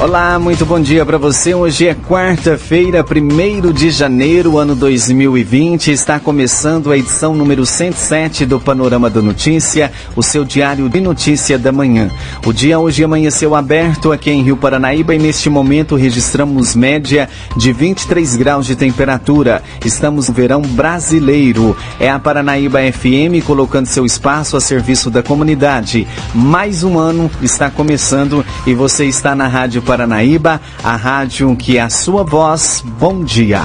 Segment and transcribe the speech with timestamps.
[0.00, 1.54] Olá, muito bom dia para você.
[1.54, 5.92] Hoje é quarta-feira, 1 de janeiro, ano 2020.
[5.92, 11.56] Está começando a edição número 107 do Panorama da Notícia, o seu diário de notícia
[11.56, 12.10] da manhã.
[12.44, 17.72] O dia hoje amanheceu aberto aqui em Rio Paranaíba e neste momento registramos média de
[17.72, 19.62] 23 graus de temperatura.
[19.84, 21.76] Estamos no verão brasileiro.
[22.00, 26.06] É a Paranaíba FM colocando seu espaço a serviço da comunidade.
[26.34, 31.82] Mais um ano está começando e você está na Rádio Paranaíba, a rádio que é
[31.82, 32.82] a sua voz.
[32.98, 33.62] Bom dia.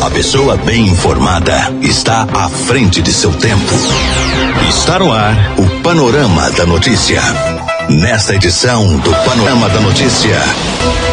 [0.00, 3.74] A pessoa bem informada está à frente de seu tempo.
[4.68, 7.20] Está no ar o Panorama da Notícia.
[7.88, 10.38] Nesta edição do Panorama da Notícia,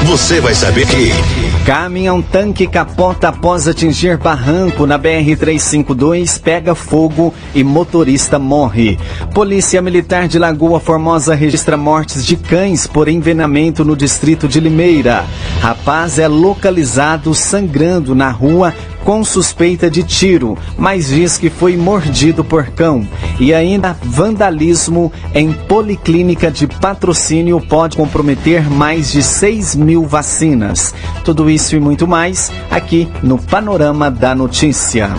[0.05, 1.52] você vai saber que.
[1.65, 8.99] Caminhão tanque capota após atingir barranco na BR-352, pega fogo e motorista morre.
[9.33, 15.23] Polícia Militar de Lagoa Formosa registra mortes de cães por envenenamento no distrito de Limeira.
[15.61, 18.73] Rapaz é localizado sangrando na rua
[19.03, 23.07] com suspeita de tiro, mas diz que foi mordido por cão.
[23.39, 30.93] E ainda vandalismo em policlínica de patrocínio pode comprometer mais de 6 mil vacinas.
[31.23, 35.09] Tudo isso e muito mais aqui no Panorama da Notícia.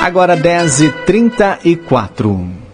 [0.00, 2.65] Agora 10h34.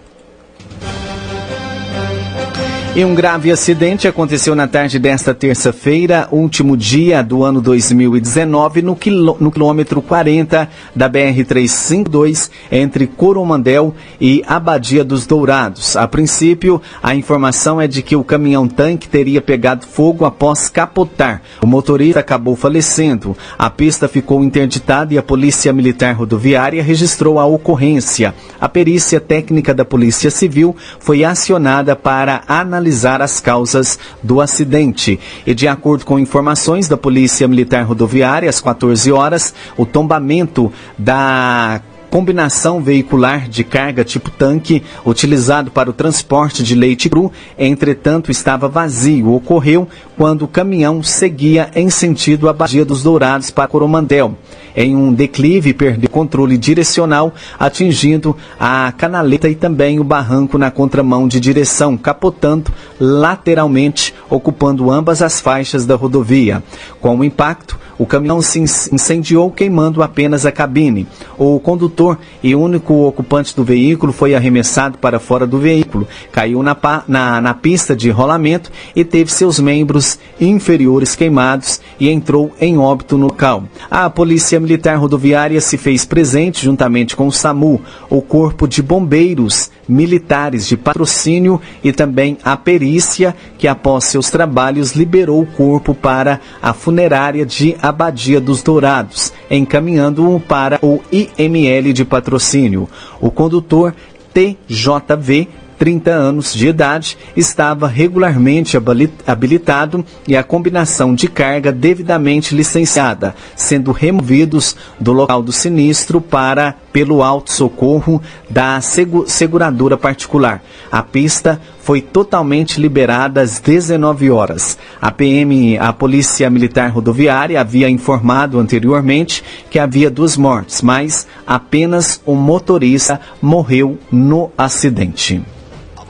[2.94, 8.94] E um grave acidente aconteceu na tarde desta terça-feira, último dia do ano 2019, no,
[8.94, 15.96] quilô, no quilômetro 40 da BR-352, entre Coromandel e Abadia dos Dourados.
[15.96, 21.40] A princípio, a informação é de que o caminhão-tanque teria pegado fogo após capotar.
[21.62, 23.34] O motorista acabou falecendo.
[23.58, 28.34] A pista ficou interditada e a Polícia Militar Rodoviária registrou a ocorrência.
[28.60, 35.18] A perícia técnica da Polícia Civil foi acionada para analisar analisar as causas do acidente.
[35.46, 41.80] E de acordo com informações da Polícia Militar Rodoviária, às 14 horas, o tombamento da
[42.10, 48.68] combinação veicular de carga tipo tanque, utilizado para o transporte de leite cru, entretanto estava
[48.68, 49.32] vazio.
[49.32, 54.36] Ocorreu quando o caminhão seguia em sentido a Badia dos Dourados para Coromandel.
[54.76, 61.26] Em um declive, perdeu controle direcional, atingindo a canaleta e também o barranco na contramão
[61.28, 66.62] de direção, capotando lateralmente, ocupando ambas as faixas da rodovia.
[67.00, 71.06] Com o impacto, o caminhão se incendiou, queimando apenas a cabine.
[71.38, 76.76] O condutor e único ocupante do veículo foi arremessado para fora do veículo, caiu na,
[77.06, 83.16] na, na pista de rolamento e teve seus membros inferiores queimados e entrou em óbito
[83.16, 83.64] no local.
[83.90, 89.70] A Polícia Militar Rodoviária se fez presente juntamente com o SAMU, o Corpo de Bombeiros
[89.88, 96.40] militares de patrocínio e também a perícia, que após seus trabalhos liberou o corpo para
[96.62, 102.88] a funerária de Abadia dos Dourados, encaminhando-o para o IML de patrocínio.
[103.20, 103.94] O condutor
[104.32, 105.48] TJV
[105.82, 108.78] 30 anos de idade, estava regularmente
[109.26, 116.76] habilitado e a combinação de carga devidamente licenciada, sendo removidos do local do sinistro para
[116.92, 120.62] pelo alto socorro da seguradora particular.
[120.88, 124.78] A pista foi totalmente liberada às 19 horas.
[125.00, 132.22] A PM, a Polícia Militar Rodoviária, havia informado anteriormente que havia duas mortes, mas apenas
[132.24, 135.42] um motorista morreu no acidente.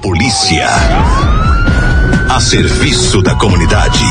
[0.03, 0.67] Polícia.
[2.29, 4.03] A serviço da comunidade.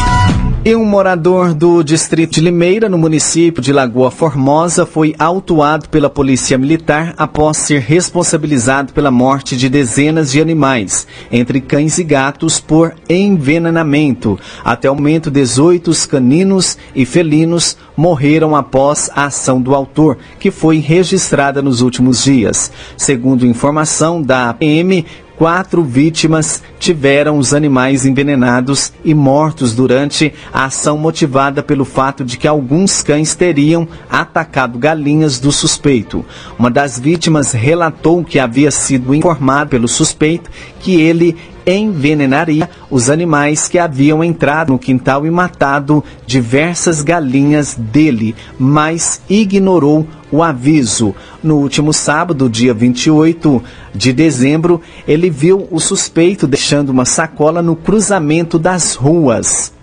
[0.64, 6.10] E um morador do distrito de Limeira, no município de Lagoa Formosa, foi autuado pela
[6.10, 12.60] Polícia Militar após ser responsabilizado pela morte de dezenas de animais, entre cães e gatos,
[12.60, 14.40] por envenenamento.
[14.64, 20.78] Até o momento, 18 caninos e felinos morreram após a ação do autor, que foi
[20.78, 22.72] registrada nos últimos dias.
[22.96, 25.06] Segundo informação da PM,
[25.42, 32.38] quatro vítimas tiveram os animais envenenados e mortos durante a ação motivada pelo fato de
[32.38, 36.24] que alguns cães teriam atacado galinhas do suspeito.
[36.60, 40.48] Uma das vítimas relatou que havia sido informado pelo suspeito
[40.80, 41.36] que ele
[41.66, 50.08] envenenaria os animais que haviam entrado no quintal e matado diversas galinhas dele, mas ignorou
[50.32, 51.14] o aviso.
[51.44, 53.62] No último sábado, dia 28
[53.94, 59.74] de dezembro, ele viu o suspeito deixando uma sacola no cruzamento das ruas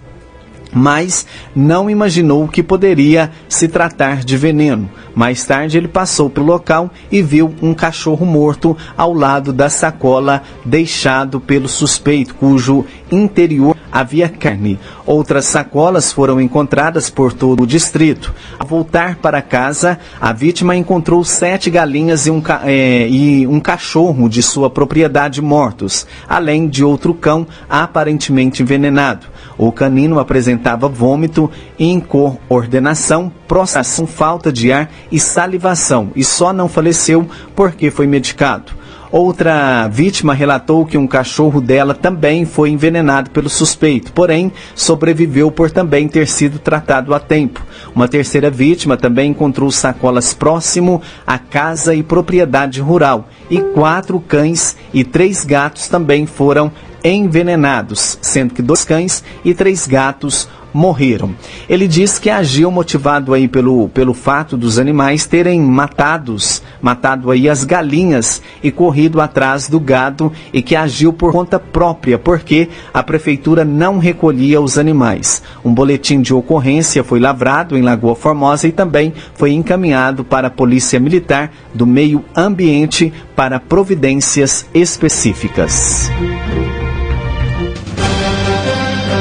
[0.73, 4.91] mas não imaginou que poderia se tratar de veneno.
[5.15, 10.43] Mais tarde, ele passou pelo local e viu um cachorro morto ao lado da sacola
[10.65, 14.79] deixado pelo suspeito, cujo interior havia carne.
[15.05, 18.33] Outras sacolas foram encontradas por todo o distrito.
[18.59, 24.29] Ao voltar para casa, a vítima encontrou sete galinhas e um, é, e um cachorro
[24.29, 29.27] de sua propriedade mortos, além de outro cão aparentemente envenenado.
[29.59, 37.29] O canino apresentava vômito, incoordenação, prostração, falta de ar e salivação, e só não faleceu
[37.57, 38.79] porque foi medicado.
[39.11, 45.71] Outra vítima relatou que um cachorro dela também foi envenenado pelo suspeito, porém sobreviveu por
[45.71, 47.65] também ter sido tratado a tempo.
[47.95, 54.77] Uma terceira vítima também encontrou sacolas próximo à casa e propriedade rural, e quatro cães
[54.93, 56.71] e três gatos também foram
[57.03, 61.35] envenenados, sendo que dois cães e três gatos morreram.
[61.69, 67.49] Ele diz que agiu motivado aí pelo, pelo fato dos animais terem matados, matado aí
[67.49, 73.03] as galinhas e corrido atrás do gado e que agiu por conta própria, porque a
[73.03, 75.43] prefeitura não recolhia os animais.
[75.65, 80.51] Um boletim de ocorrência foi lavrado em Lagoa Formosa e também foi encaminhado para a
[80.51, 86.11] Polícia Militar do Meio Ambiente para providências específicas.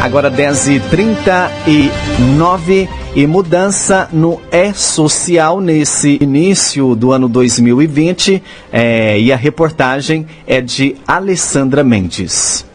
[0.07, 8.42] Agora 10h39 e mudança no E-Social nesse início do ano 2020.
[8.71, 12.65] É, e a reportagem é de Alessandra Mendes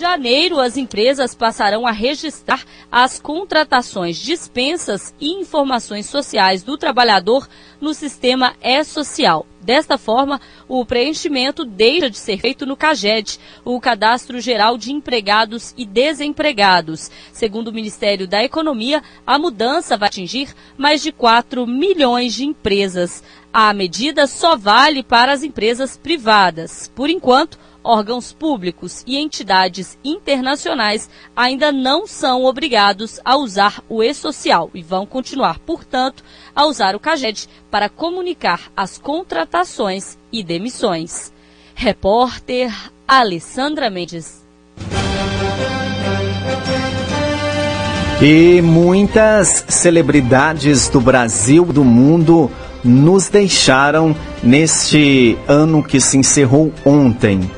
[0.00, 7.46] janeiro, as empresas passarão a registrar as contratações, dispensas e informações sociais do trabalhador
[7.80, 9.46] no sistema E-Social.
[9.60, 15.74] Desta forma, o preenchimento deixa de ser feito no CAGED, o Cadastro Geral de Empregados
[15.76, 17.10] e Desempregados.
[17.30, 23.22] Segundo o Ministério da Economia, a mudança vai atingir mais de 4 milhões de empresas.
[23.52, 26.90] A medida só vale para as empresas privadas.
[26.94, 34.70] Por enquanto, órgãos públicos e entidades internacionais ainda não são obrigados a usar o e-social
[34.74, 36.22] e vão continuar, portanto,
[36.54, 41.32] a usar o CAGED para comunicar as contratações e demissões.
[41.74, 42.72] Repórter
[43.06, 44.40] Alessandra Mendes.
[48.22, 52.50] E muitas celebridades do Brasil, do mundo,
[52.84, 57.50] nos deixaram neste ano que se encerrou ontem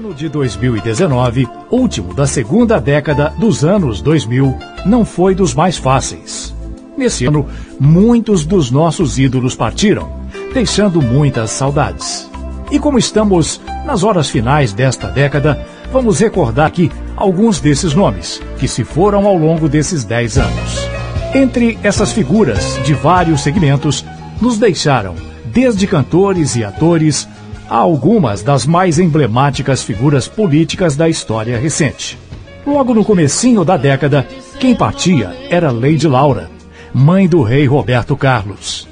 [0.00, 4.56] ano de 2019, último da segunda década dos anos 2000,
[4.86, 6.54] não foi dos mais fáceis.
[6.96, 7.46] Nesse ano,
[7.78, 10.10] muitos dos nossos ídolos partiram,
[10.54, 12.30] deixando muitas saudades.
[12.70, 15.62] E como estamos nas horas finais desta década,
[15.92, 20.88] vamos recordar aqui alguns desses nomes, que se foram ao longo desses 10 anos.
[21.34, 24.02] Entre essas figuras de vários segmentos,
[24.40, 25.14] nos deixaram
[25.52, 27.28] desde cantores e atores
[27.70, 32.18] a algumas das mais emblemáticas figuras políticas da história recente.
[32.66, 34.26] Logo no comecinho da década,
[34.58, 36.50] quem partia era Lady Laura,
[36.92, 38.88] mãe do rei Roberto Carlos.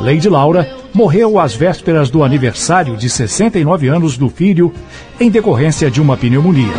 [0.00, 4.72] Lady Laura morreu às vésperas do aniversário de 69 anos do filho
[5.18, 6.72] em decorrência de uma pneumonia.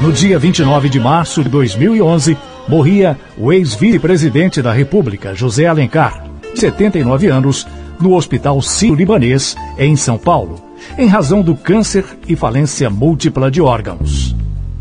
[0.00, 2.36] No dia 29 de março de 2011,
[2.68, 7.66] morria o ex-vice-presidente da República, José Alencar, de 79 anos,
[8.00, 10.56] no Hospital Sírio-Libanês, em São Paulo,
[10.98, 14.34] em razão do câncer e falência múltipla de órgãos.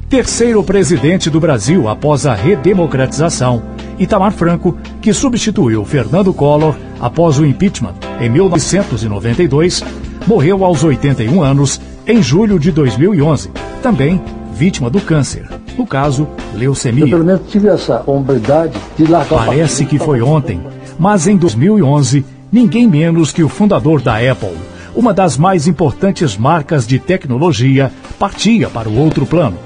[0.09, 3.63] Terceiro presidente do Brasil após a redemocratização,
[3.97, 9.83] Itamar Franco, que substituiu Fernando Collor após o impeachment em 1992,
[10.27, 13.51] morreu aos 81 anos em julho de 2011,
[13.81, 14.21] também
[14.53, 15.47] vítima do câncer.
[15.77, 17.05] No caso, leucemia.
[17.05, 20.61] Eu pelo menos tive essa hombridade de largar Parece que foi ontem,
[20.99, 24.57] mas em 2011 ninguém menos que o fundador da Apple,
[24.93, 29.57] uma das mais importantes marcas de tecnologia, partia para o outro plano.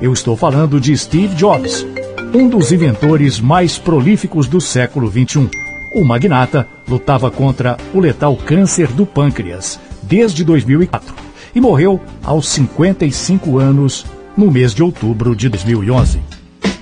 [0.00, 1.86] Eu estou falando de Steve Jobs,
[2.34, 5.48] um dos inventores mais prolíficos do século XXI.
[5.94, 11.14] O magnata lutava contra o letal câncer do pâncreas desde 2004
[11.54, 14.04] e morreu aos 55 anos
[14.36, 16.20] no mês de outubro de 2011.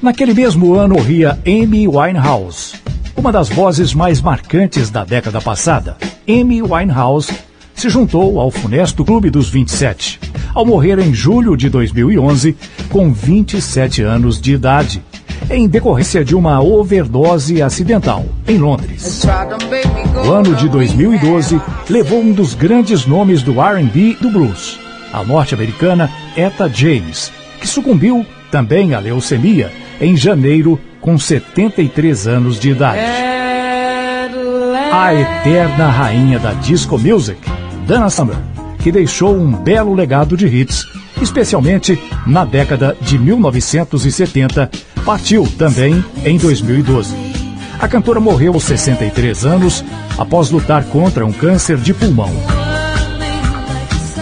[0.03, 2.75] Naquele mesmo ano morria Amy Winehouse,
[3.25, 5.97] uma das vozes mais marcantes da década passada.
[6.29, 7.33] Amy Winehouse
[7.75, 10.21] se juntou ao funesto Clube dos 27,
[10.53, 12.55] ao morrer em julho de 2011,
[12.91, 15.03] com 27 anos de idade,
[15.51, 19.23] em decorrência de uma overdose acidental em Londres.
[20.27, 24.79] O ano de 2012 levou um dos grandes nomes do R&B do blues,
[25.11, 32.71] a norte-americana Etta James, que sucumbiu também à leucemia em janeiro com 73 anos de
[32.71, 33.03] idade.
[34.91, 37.39] A eterna rainha da disco music,
[37.87, 38.39] Dana Summer,
[38.79, 40.83] que deixou um belo legado de hits,
[41.21, 44.71] especialmente na década de 1970,
[45.05, 47.15] partiu também em 2012.
[47.79, 49.85] A cantora morreu aos 63 anos
[50.17, 52.31] após lutar contra um câncer de pulmão.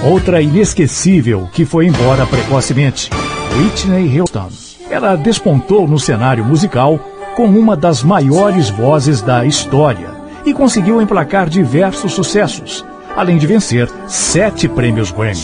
[0.02, 3.08] Outra inesquecível que foi embora precocemente,
[3.56, 4.71] Whitney Houston.
[4.92, 7.00] Ela despontou no cenário musical
[7.34, 10.11] com uma das maiores vozes da história
[10.44, 12.84] e conseguiu emplacar diversos sucessos,
[13.16, 15.40] além de vencer sete prêmios Grammy.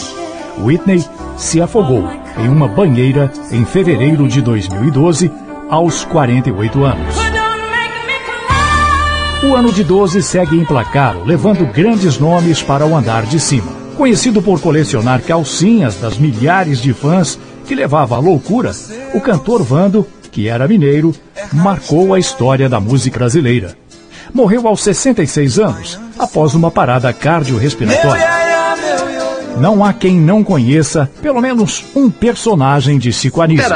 [0.59, 1.02] Whitney
[1.38, 2.05] se afogou
[2.37, 5.33] em uma banheira em fevereiro de 2012,
[5.71, 7.17] aos 48 anos.
[9.45, 13.73] O ano de 12 segue implacável, levando grandes nomes para o andar de cima.
[13.97, 17.38] Conhecido por colecionar calcinhas das milhares de fãs
[17.69, 18.73] que levava à loucura,
[19.13, 21.15] o cantor Vando, que era mineiro,
[21.53, 23.77] marcou a história da música brasileira.
[24.33, 28.27] Morreu aos 66 anos, após uma parada cardiorrespiratória.
[29.59, 33.75] Não há quem não conheça pelo menos um personagem de Cico Anísio.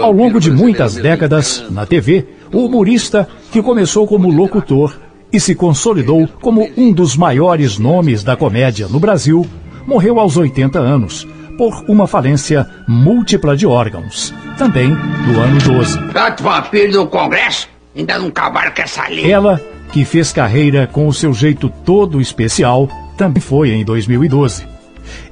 [0.00, 4.96] Ao longo de muitas décadas, na TV, o humorista que começou como locutor
[5.30, 9.46] e se consolidou como um dos maiores nomes da comédia no Brasil,
[9.86, 15.98] morreu aos 80 anos, por uma falência múltipla de órgãos, também no ano 12.
[16.12, 19.30] Tanto vampiro do Congresso, ainda não acabaram com essa lei.
[19.30, 19.60] Ela,
[19.92, 24.66] que fez carreira com o seu jeito todo especial, também foi em 2012.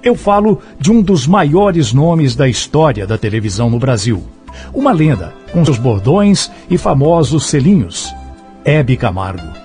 [0.03, 4.23] Eu falo de um dos maiores nomes da história da televisão no Brasil.
[4.75, 8.13] Uma lenda, com seus bordões e famosos selinhos.
[8.65, 9.60] Hebe Camargo.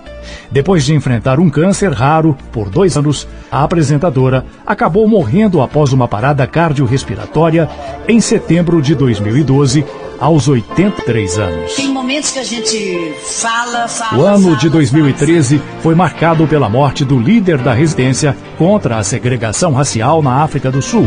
[0.52, 6.08] Depois de enfrentar um câncer raro por dois anos, a apresentadora acabou morrendo após uma
[6.08, 7.70] parada cardiorrespiratória
[8.08, 9.86] em setembro de 2012,
[10.20, 11.76] aos 83 anos.
[11.76, 14.22] Tem momentos que a gente fala, fala.
[14.22, 19.74] O ano de 2013 foi marcado pela morte do líder da resistência contra a segregação
[19.74, 21.06] racial na África do Sul,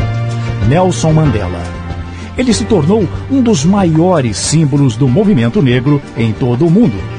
[0.68, 1.62] Nelson Mandela.
[2.36, 7.17] Ele se tornou um dos maiores símbolos do movimento negro em todo o mundo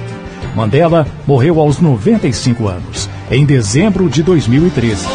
[0.55, 5.05] Mandela morreu aos 95 anos, em dezembro de 2013.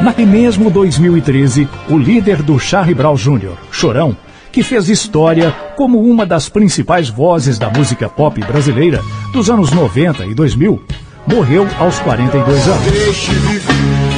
[0.00, 4.16] Naquele mesmo 2013, o líder do Charlie Brown Jr., Chorão,
[4.52, 9.00] que fez história como uma das principais vozes da música pop brasileira
[9.32, 10.80] dos anos 90 e 2000,
[11.26, 12.86] morreu aos 42 anos.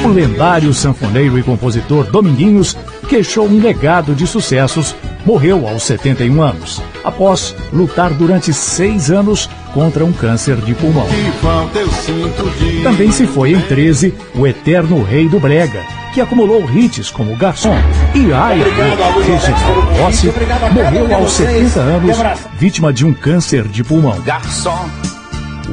[0.03, 2.77] O lendário sanfoneiro e compositor Dominguinhos
[3.09, 4.95] queixou um legado de sucessos,
[5.27, 11.05] morreu aos 71 anos, após lutar durante seis anos contra um câncer de pulmão.
[12.81, 17.75] Também se foi em 13 o eterno rei do Brega, que acumulou hits como Garçom
[18.15, 19.19] e Ai, Reginaldo
[20.01, 20.31] Rossi,
[20.73, 22.17] morreu aos 70 anos,
[22.57, 24.21] vítima de um câncer de pulmão.
[24.21, 24.89] Garçom.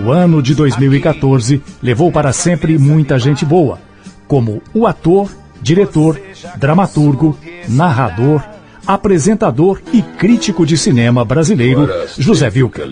[0.04, 3.78] O ano de 2014 levou para sempre muita gente boa,
[4.26, 5.30] como o ator,
[5.62, 6.20] diretor,
[6.56, 8.42] dramaturgo, narrador,
[8.86, 11.88] apresentador e crítico de cinema brasileiro
[12.18, 12.88] José Wilker.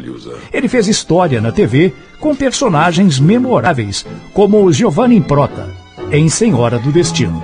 [0.52, 5.68] Ele fez história na TV com personagens memoráveis, como Giovanni Improta,
[6.11, 7.42] em Senhora do Destino.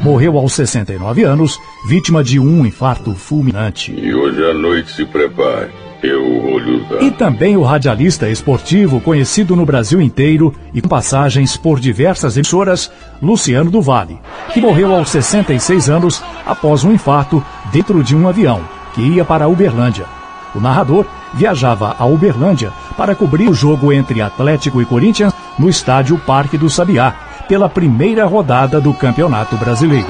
[0.00, 3.92] Morreu aos 69 anos, vítima de um infarto fulminante.
[3.92, 5.70] E hoje à noite se prepare.
[6.02, 7.02] Eu vou lhe usar.
[7.02, 12.90] E também o radialista esportivo conhecido no Brasil inteiro e com passagens por diversas emissoras,
[13.20, 14.18] Luciano do Vale,
[14.54, 18.60] que morreu aos 66 anos após um infarto dentro de um avião
[18.94, 20.06] que ia para Uberlândia.
[20.54, 26.18] O narrador viajava a Uberlândia para cobrir o jogo entre Atlético e Corinthians no estádio
[26.18, 27.14] Parque do Sabiá,
[27.48, 30.08] pela primeira rodada do Campeonato Brasileiro.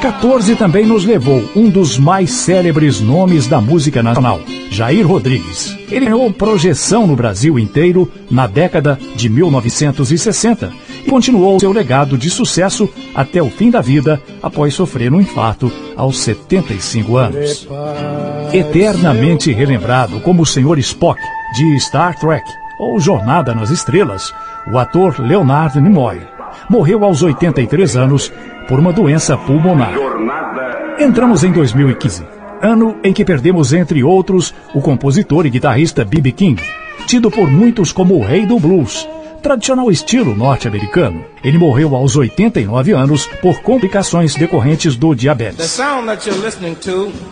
[0.00, 5.78] 14 também nos levou um dos mais célebres nomes da música nacional, Jair Rodrigues.
[5.88, 10.72] Ele ganhou projeção no Brasil inteiro na década de 1960
[11.04, 15.70] e continuou seu legado de sucesso até o fim da vida após sofrer um infarto
[15.96, 17.68] aos 75 anos.
[18.52, 20.78] Eternamente relembrado como o Sr.
[20.78, 21.20] Spock
[21.56, 22.44] de Star Trek
[22.78, 24.32] ou Jornada nas Estrelas,
[24.72, 26.20] o ator Leonard Nimoy
[26.68, 28.32] morreu aos 83 anos
[28.68, 29.94] por uma doença pulmonar.
[30.98, 32.24] Entramos em 2015,
[32.60, 36.32] ano em que perdemos, entre outros, o compositor e guitarrista B.B.
[36.32, 36.62] King,
[37.06, 39.08] tido por muitos como o rei do blues,
[39.42, 41.24] tradicional estilo norte-americano.
[41.42, 45.78] Ele morreu aos 89 anos por complicações decorrentes do diabetes.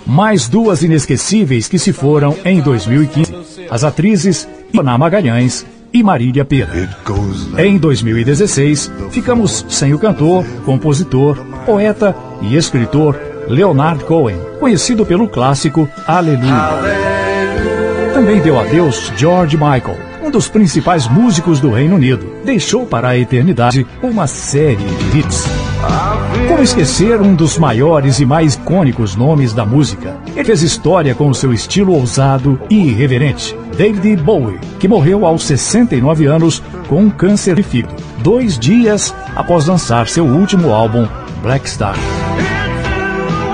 [0.07, 3.67] Mais duas inesquecíveis que se foram em 2015.
[3.71, 6.71] As atrizes Ivana Magalhães e Marília Pera.
[7.59, 15.89] Em 2016, ficamos sem o cantor, compositor, poeta e escritor Leonard Cohen, conhecido pelo clássico
[16.07, 16.71] Aleluia.
[18.15, 19.99] Também deu adeus George Michael,
[20.31, 22.25] um dos principais músicos do Reino Unido.
[22.45, 25.45] Deixou para a eternidade uma série de hits.
[26.47, 30.17] Como esquecer um dos maiores e mais icônicos nomes da música?
[30.37, 33.57] Ele fez história com seu estilo ousado e irreverente.
[33.77, 39.67] David Bowie, que morreu aos 69 anos com um câncer de fígado, dois dias após
[39.67, 41.09] lançar seu último álbum,
[41.43, 41.97] Black Star.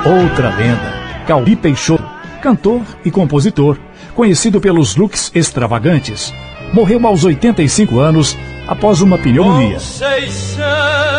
[0.05, 2.05] Outra lenda, Calbi Peixoto,
[2.43, 3.79] cantor e compositor,
[4.15, 6.35] conhecido pelos looks extravagantes,
[6.73, 9.79] morreu aos 85 anos após uma pneumonia.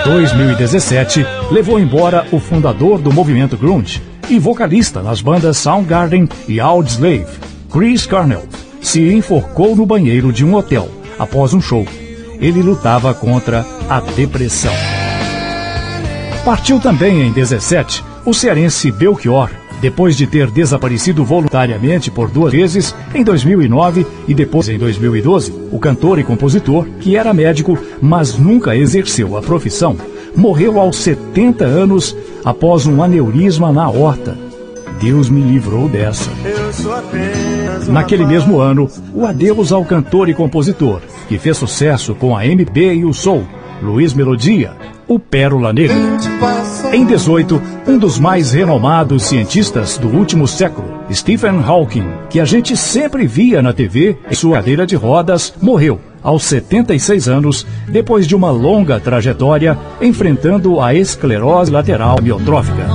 [0.03, 7.27] 2017 levou embora o fundador do movimento grunge e vocalista nas bandas Soundgarden e Audioslave,
[7.71, 8.43] Chris Cornell,
[8.81, 11.85] se enforcou no banheiro de um hotel após um show.
[12.39, 14.73] Ele lutava contra a depressão.
[16.45, 19.49] Partiu também em 17 o cearense Belchior,
[19.81, 25.79] depois de ter desaparecido voluntariamente por duas vezes, em 2009 e depois em 2012, o
[25.79, 29.95] cantor e compositor, que era médico, mas nunca exerceu a profissão,
[30.35, 34.37] morreu aos 70 anos após um aneurisma na horta.
[34.99, 36.31] Deus me livrou dessa.
[37.87, 42.77] Naquele mesmo ano, o adeus ao cantor e compositor, que fez sucesso com a MB
[42.95, 43.45] e o Soul,
[43.81, 44.73] Luiz Melodia,
[45.07, 45.95] o Pérola Negra.
[46.97, 52.75] Em 18, um dos mais renomados cientistas do último século, Stephen Hawking, que a gente
[52.75, 58.35] sempre via na TV em sua cadeira de rodas, morreu aos 76 anos, depois de
[58.35, 62.87] uma longa trajetória enfrentando a esclerose lateral amiotrófica.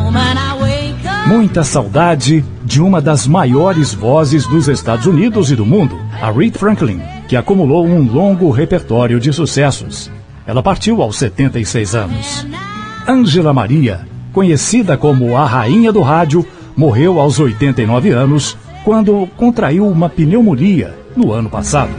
[1.28, 6.59] Muita saudade de uma das maiores vozes dos Estados Unidos e do mundo, a Rita
[6.59, 10.11] Franklin, que acumulou um longo repertório de sucessos.
[10.44, 12.45] Ela partiu aos 76 anos.
[13.06, 14.00] Ângela Maria,
[14.32, 21.32] conhecida como a Rainha do Rádio, morreu aos 89 anos quando contraiu uma pneumonia no
[21.32, 21.91] ano passado.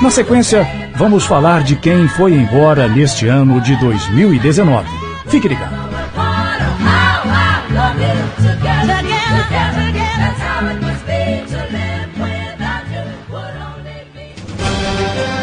[0.00, 4.88] Na sequência, vamos falar de quem foi embora neste ano de 2019.
[5.26, 5.74] Fique ligado.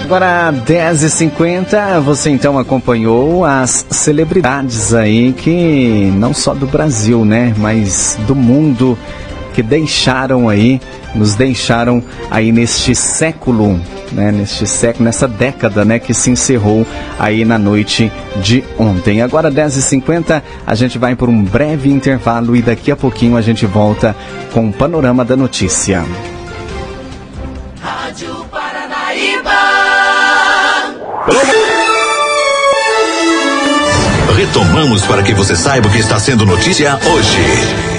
[0.08, 8.18] Agora, 10h50, você então acompanhou as celebridades aí que não só do Brasil, né, mas
[8.26, 8.98] do mundo
[9.54, 10.80] que deixaram aí,
[11.14, 13.78] nos deixaram aí neste século,
[14.14, 16.88] né, neste século, nessa década, né, que se encerrou
[17.20, 19.22] aí na noite de ontem.
[19.22, 23.66] Agora 10h50, a gente vai por um breve intervalo e daqui a pouquinho a gente
[23.66, 24.16] volta
[24.54, 26.06] com o panorama da notícia.
[27.82, 29.77] Rádio Paranaíba.
[34.36, 37.97] Retomamos para que você saiba o que está sendo notícia hoje.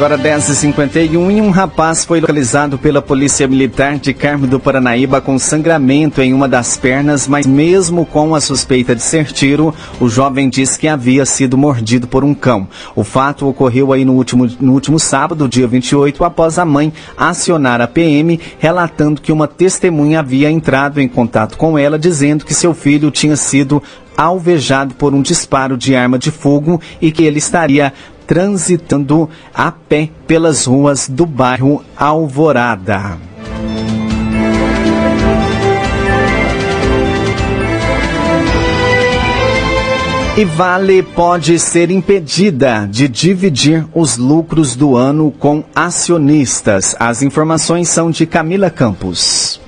[0.00, 5.38] Agora 10h51 e um rapaz foi localizado pela Polícia Militar de Carmo do Paranaíba com
[5.38, 10.48] sangramento em uma das pernas, mas mesmo com a suspeita de ser tiro, o jovem
[10.48, 12.66] disse que havia sido mordido por um cão.
[12.96, 17.82] O fato ocorreu aí no último, no último sábado, dia 28, após a mãe acionar
[17.82, 22.72] a PM, relatando que uma testemunha havia entrado em contato com ela, dizendo que seu
[22.72, 23.82] filho tinha sido
[24.16, 27.92] alvejado por um disparo de arma de fogo e que ele estaria
[28.30, 33.18] transitando a pé pelas ruas do bairro Alvorada.
[40.36, 46.94] E Vale pode ser impedida de dividir os lucros do ano com acionistas.
[47.00, 49.60] As informações são de Camila Campos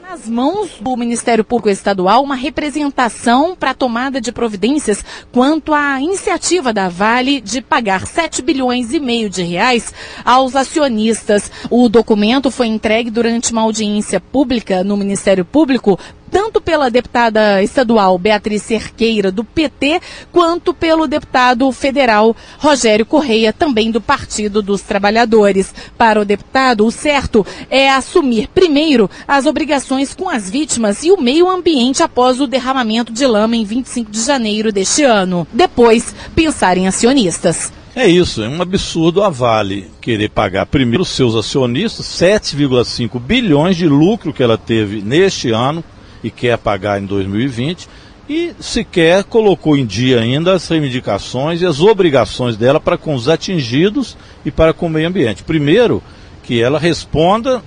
[0.00, 6.72] nas mãos do Ministério Público Estadual uma representação para tomada de providências quanto à iniciativa
[6.72, 9.92] da Vale de pagar 7 bilhões e meio de reais
[10.24, 11.50] aos acionistas.
[11.70, 15.98] O documento foi entregue durante uma audiência pública no Ministério Público
[16.30, 23.90] tanto pela deputada estadual Beatriz Cerqueira, do PT, quanto pelo deputado federal Rogério Correia, também
[23.90, 25.74] do Partido dos Trabalhadores.
[25.98, 31.20] Para o deputado, o certo é assumir primeiro as obrigações com as vítimas e o
[31.20, 35.46] meio ambiente após o derramamento de lama em 25 de janeiro deste ano.
[35.52, 37.72] Depois, pensar em acionistas.
[37.94, 43.76] É isso, é um absurdo a Vale querer pagar primeiro os seus acionistas 7,5 bilhões
[43.76, 45.82] de lucro que ela teve neste ano
[46.22, 47.88] e quer pagar em 2020
[48.28, 53.28] e sequer colocou em dia ainda as reivindicações e as obrigações dela para com os
[53.28, 55.42] atingidos e para com o meio ambiente.
[55.42, 56.00] Primeiro,
[56.44, 57.60] que ela responda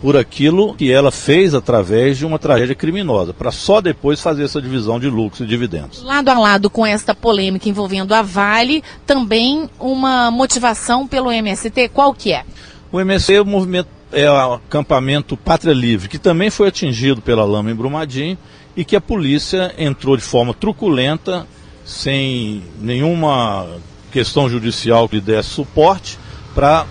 [0.00, 4.60] por aquilo que ela fez através de uma tragédia criminosa, para só depois fazer essa
[4.60, 6.02] divisão de lucros e dividendos.
[6.02, 12.14] Lado a lado com esta polêmica envolvendo a Vale, também uma motivação pelo MST, qual
[12.14, 12.44] que é?
[12.90, 17.44] O MST é o movimento é o acampamento Pátria Livre, que também foi atingido pela
[17.44, 18.36] lama em Brumadinho
[18.76, 21.46] e que a polícia entrou de forma truculenta,
[21.84, 23.66] sem nenhuma
[24.12, 26.18] questão judicial que lhe desse suporte,
[26.54, 26.86] para,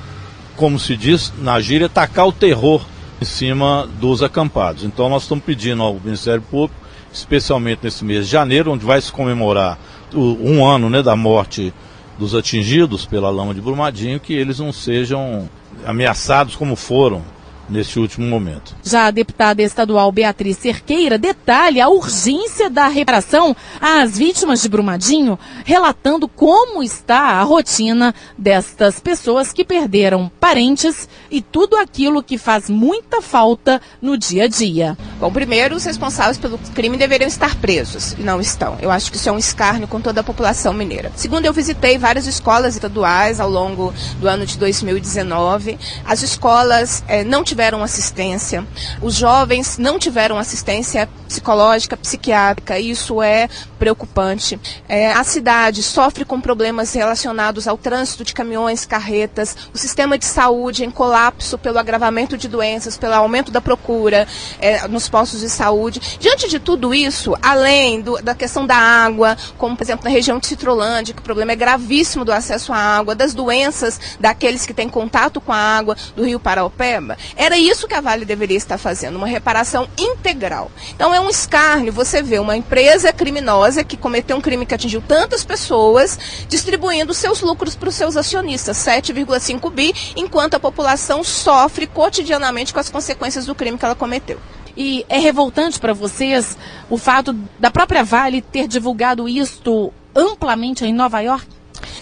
[0.55, 2.86] como se diz na gíria, atacar o terror
[3.21, 4.84] em cima dos acampados.
[4.84, 6.79] Então nós estamos pedindo ao Ministério Público,
[7.12, 9.77] especialmente nesse mês de janeiro, onde vai se comemorar
[10.13, 11.73] o, um ano né, da morte
[12.17, 15.49] dos atingidos pela lama de Brumadinho, que eles não sejam
[15.85, 17.23] ameaçados como foram
[17.69, 18.75] nesse último momento.
[18.84, 25.38] Já a deputada estadual Beatriz Cerqueira detalha a urgência da reparação às vítimas de Brumadinho,
[25.63, 32.69] relatando como está a rotina destas pessoas que perderam parentes e tudo aquilo que faz
[32.69, 34.97] muita falta no dia a dia.
[35.19, 38.77] Bom, primeiro, os responsáveis pelo crime deveriam estar presos e não estão.
[38.82, 41.12] Eu acho que isso é um escárnio com toda a população mineira.
[41.15, 45.77] Segundo, eu visitei várias escolas estaduais ao longo do ano de 2019.
[46.05, 48.65] As escolas eh, não tiveram tiveram assistência,
[49.02, 54.58] os jovens não tiveram assistência psicológica, psiquiátrica, e isso é preocupante.
[54.88, 60.26] É, a cidade sofre com problemas relacionados ao trânsito de caminhões, carretas, o sistema de
[60.26, 64.26] saúde em colapso pelo agravamento de doenças, pelo aumento da procura
[64.60, 66.17] é, nos postos de saúde.
[66.17, 70.39] Diante de tudo isso, além do, da questão da água, como por exemplo na região
[70.39, 74.74] de Citrolândia, que o problema é gravíssimo do acesso à água, das doenças daqueles que
[74.74, 78.55] têm contato com a água do Rio Paraopeba, é era isso que a Vale deveria
[78.55, 80.71] estar fazendo, uma reparação integral.
[80.93, 85.01] Então é um escárnio você ver uma empresa criminosa que cometeu um crime que atingiu
[85.01, 91.88] tantas pessoas, distribuindo seus lucros para os seus acionistas, 7,5 bi, enquanto a população sofre
[91.88, 94.39] cotidianamente com as consequências do crime que ela cometeu.
[94.77, 96.55] E é revoltante para vocês
[96.88, 101.59] o fato da própria Vale ter divulgado isto amplamente em Nova York?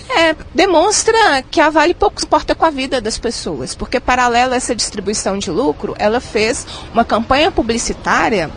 [0.10, 4.56] É, demonstra que a Vale pouco importa com a vida das pessoas, porque paralelo a
[4.56, 8.50] essa distribuição de lucro, ela fez uma campanha publicitária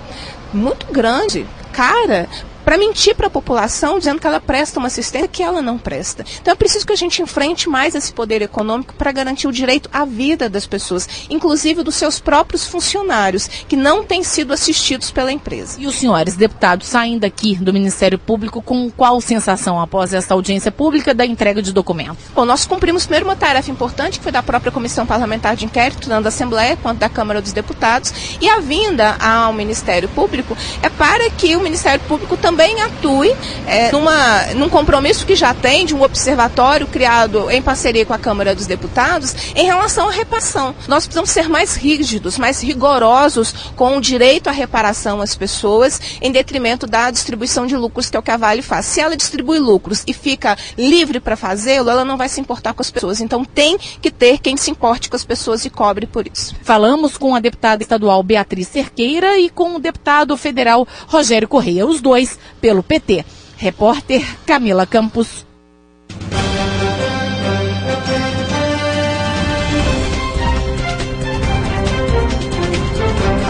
[0.52, 2.28] muito grande, cara,
[2.64, 6.24] para mentir para a população, dizendo que ela presta uma assistência que ela não presta.
[6.40, 9.88] Então é preciso que a gente enfrente mais esse poder econômico para garantir o direito
[9.92, 15.32] à vida das pessoas, inclusive dos seus próprios funcionários, que não têm sido assistidos pela
[15.32, 15.80] empresa.
[15.80, 20.70] E os senhores deputados saindo aqui do Ministério Público com qual sensação após esta audiência
[20.70, 22.24] pública da entrega de documentos?
[22.34, 26.08] Bom, nós cumprimos primeiro uma tarefa importante, que foi da própria Comissão Parlamentar de Inquérito,
[26.08, 30.88] tanto da Assembleia quanto da Câmara dos Deputados, e a vinda ao Ministério Público é
[30.88, 33.32] para que o Ministério Público também também atue
[33.64, 38.18] é, numa, num compromisso que já tem de um observatório criado em parceria com a
[38.18, 40.74] Câmara dos Deputados em relação à reparação.
[40.88, 46.32] Nós precisamos ser mais rígidos, mais rigorosos com o direito à reparação às pessoas, em
[46.32, 48.86] detrimento da distribuição de lucros, que é o que a Vale faz.
[48.86, 52.82] Se ela distribui lucros e fica livre para fazê-lo, ela não vai se importar com
[52.82, 53.20] as pessoas.
[53.20, 56.56] Então tem que ter quem se importe com as pessoas e cobre por isso.
[56.64, 62.00] Falamos com a deputada estadual Beatriz Cerqueira e com o deputado federal Rogério Correia, os
[62.00, 63.24] dois pelo PT.
[63.56, 65.44] Repórter Camila Campos.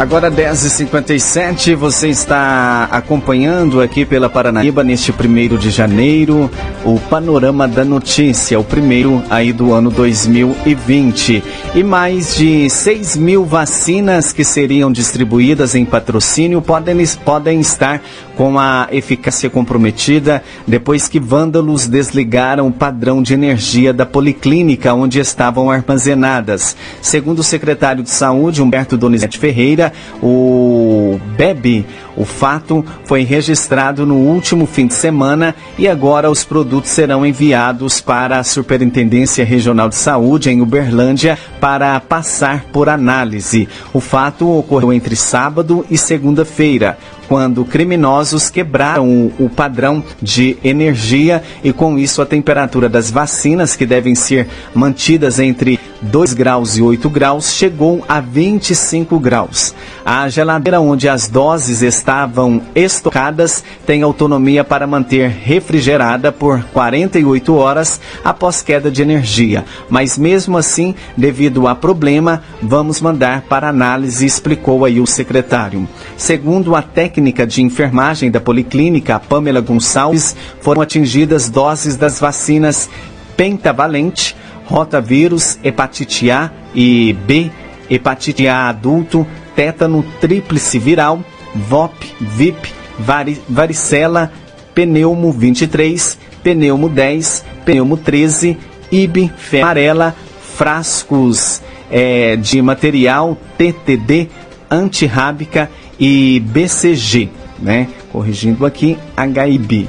[0.00, 6.50] Agora 10h57, você está acompanhando aqui pela Paranaíba neste primeiro de janeiro
[6.84, 11.42] o Panorama da Notícia, o primeiro aí do ano 2020.
[11.74, 18.02] E mais de 6 mil vacinas que seriam distribuídas em patrocínio podem, podem estar
[18.36, 25.20] com a eficácia comprometida depois que vândalos desligaram o padrão de energia da policlínica onde
[25.20, 26.74] estavam armazenadas.
[27.02, 31.84] Segundo o secretário de Saúde, Humberto Donizete Ferreira, o BEB,
[32.16, 38.00] o fato foi registrado no último fim de semana e agora os produtos serão enviados
[38.00, 43.68] para a Superintendência Regional de Saúde em Uberlândia para passar por análise.
[43.92, 46.98] O fato ocorreu entre sábado e segunda-feira.
[47.30, 53.86] Quando criminosos quebraram o, padrão de energia e com isso a temperatura das vacinas que
[53.86, 59.72] devem ser mantidas entre 2 graus e 8 graus chegou a 25 graus.
[60.04, 68.00] A geladeira onde as doses estavam estocadas tem autonomia para manter refrigerada por 48 horas
[68.24, 74.84] após queda de energia, mas mesmo assim, devido a problema, vamos mandar para análise, explicou
[74.84, 75.88] aí o secretário.
[76.16, 82.88] Segundo a técnica de enfermagem da Policlínica, Pamela Gonçalves, foram atingidas doses das vacinas
[83.36, 87.50] pentavalente, rotavírus, hepatite A e B,
[87.88, 91.20] hepatite A adulto, tétano tríplice viral,
[91.54, 94.32] VOP, VIP, vari, varicela,
[94.74, 98.56] pneumo 23, pneumo 10, pneumo 13,
[98.90, 100.14] IB, febre amarela,
[100.56, 104.28] frascos é, de material TTD,
[104.70, 105.70] antirrábica
[106.00, 107.88] e BCG, né?
[108.10, 109.88] Corrigindo aqui, HIB,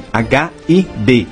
[0.68, 1.26] HIB.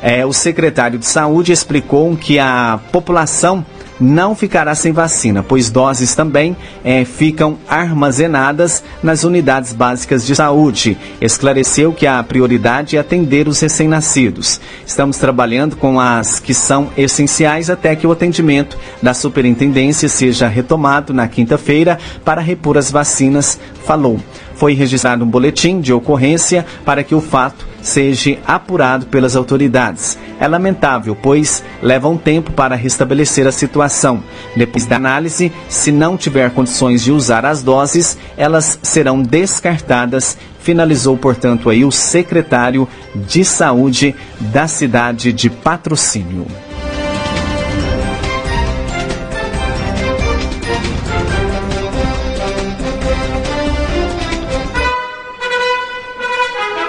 [0.00, 3.64] É, o secretário de Saúde explicou que a população
[4.04, 10.96] não ficará sem vacina, pois doses também é, ficam armazenadas nas unidades básicas de saúde.
[11.20, 14.60] Esclareceu que a prioridade é atender os recém-nascidos.
[14.86, 21.14] Estamos trabalhando com as que são essenciais até que o atendimento da superintendência seja retomado
[21.14, 24.20] na quinta-feira para repor as vacinas, falou.
[24.54, 30.18] Foi registrado um boletim de ocorrência para que o fato seja apurado pelas autoridades.
[30.40, 34.22] É lamentável, pois leva um tempo para restabelecer a situação.
[34.56, 40.36] Depois da análise, se não tiver condições de usar as doses, elas serão descartadas.
[40.60, 46.46] Finalizou, portanto, aí o secretário de Saúde da cidade de Patrocínio.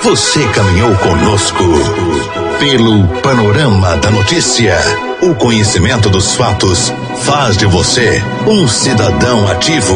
[0.05, 1.63] Você caminhou conosco
[2.59, 4.77] pelo panorama da notícia.
[5.19, 9.95] O conhecimento dos fatos faz de você um cidadão ativo.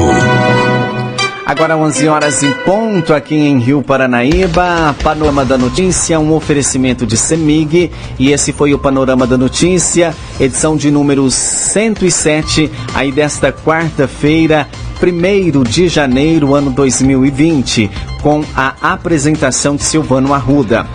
[1.45, 7.15] Agora 11 horas em ponto aqui em Rio Paranaíba, Panorama da Notícia, um oferecimento de
[7.15, 14.67] Semig e esse foi o Panorama da Notícia, edição de número 107, aí desta quarta-feira,
[15.01, 17.89] 1 de janeiro, ano 2020,
[18.21, 20.85] com a apresentação de Silvano Arruda.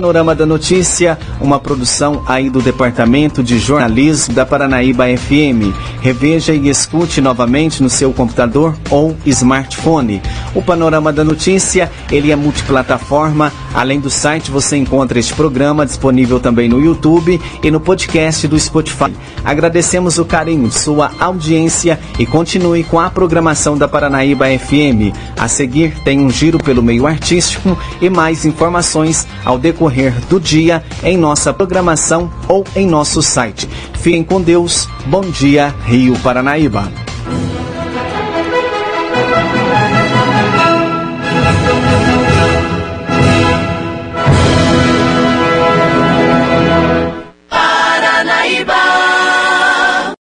[0.00, 5.76] Panorama da Notícia, uma produção aí do Departamento de Jornalismo da Paranaíba FM.
[6.00, 10.22] Reveja e escute novamente no seu computador ou smartphone.
[10.54, 13.52] O Panorama da Notícia, ele é multiplataforma.
[13.74, 18.58] Além do site, você encontra este programa disponível também no YouTube e no podcast do
[18.58, 19.12] Spotify.
[19.44, 25.14] Agradecemos o carinho sua audiência e continue com a programação da Paranaíba FM.
[25.38, 29.58] A seguir, tem um giro pelo meio artístico e mais informações ao
[29.90, 33.68] decorrer do dia em nossa programação ou em nosso site.
[33.94, 34.88] Fiquem com Deus.
[35.06, 37.09] Bom dia, Rio Paranaíba.